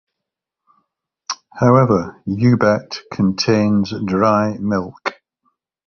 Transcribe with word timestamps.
However, 1.53 2.23
U-bet 2.25 3.01
contains 3.13 3.93
dry 4.07 4.57
milk. 4.59 5.21